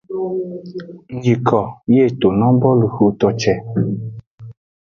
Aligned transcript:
Ngyiko 1.15 1.59
yi 1.91 1.97
eto 2.07 2.27
no 2.37 2.47
boluxoto 2.59 3.27
ce. 3.41 3.53